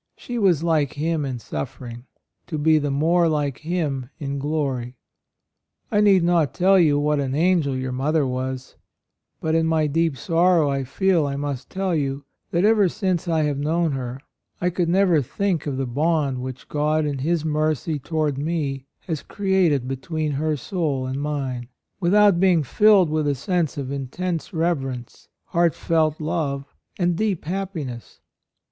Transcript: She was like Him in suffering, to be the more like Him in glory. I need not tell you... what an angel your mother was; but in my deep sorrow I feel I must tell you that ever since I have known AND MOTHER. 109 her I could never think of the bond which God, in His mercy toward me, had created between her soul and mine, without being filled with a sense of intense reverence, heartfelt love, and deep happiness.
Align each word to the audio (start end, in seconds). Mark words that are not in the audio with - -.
She 0.17 0.39
was 0.39 0.63
like 0.63 0.93
Him 0.93 1.23
in 1.25 1.37
suffering, 1.37 2.05
to 2.47 2.57
be 2.57 2.79
the 2.79 2.89
more 2.89 3.27
like 3.29 3.59
Him 3.59 4.09
in 4.17 4.39
glory. 4.39 4.97
I 5.91 6.01
need 6.01 6.23
not 6.23 6.55
tell 6.55 6.79
you... 6.79 6.97
what 6.97 7.19
an 7.19 7.35
angel 7.35 7.75
your 7.77 7.91
mother 7.91 8.25
was; 8.25 8.77
but 9.39 9.53
in 9.53 9.67
my 9.67 9.85
deep 9.85 10.17
sorrow 10.17 10.67
I 10.71 10.85
feel 10.85 11.27
I 11.27 11.35
must 11.35 11.69
tell 11.69 11.93
you 11.93 12.25
that 12.49 12.65
ever 12.65 12.89
since 12.89 13.27
I 13.27 13.43
have 13.43 13.59
known 13.59 13.85
AND 13.91 13.93
MOTHER. 13.93 14.03
109 14.13 14.19
her 14.21 14.21
I 14.65 14.69
could 14.71 14.89
never 14.89 15.21
think 15.21 15.67
of 15.67 15.77
the 15.77 15.85
bond 15.85 16.39
which 16.41 16.67
God, 16.67 17.05
in 17.05 17.19
His 17.19 17.45
mercy 17.45 17.99
toward 17.99 18.39
me, 18.39 18.87
had 19.01 19.27
created 19.27 19.87
between 19.87 20.31
her 20.31 20.57
soul 20.57 21.05
and 21.05 21.21
mine, 21.21 21.67
without 21.99 22.39
being 22.39 22.63
filled 22.63 23.11
with 23.11 23.27
a 23.27 23.35
sense 23.35 23.77
of 23.77 23.91
intense 23.91 24.51
reverence, 24.51 25.27
heartfelt 25.49 26.19
love, 26.19 26.73
and 26.97 27.15
deep 27.17 27.45
happiness. 27.45 28.19